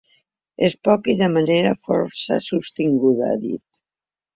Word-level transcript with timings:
“És 0.67 0.75
poc 0.87 1.11
i 1.13 1.15
de 1.21 1.29
manera 1.35 1.75
força 1.85 2.41
sostinguda”, 2.49 3.33
ha 3.33 3.41
dit. 3.49 3.67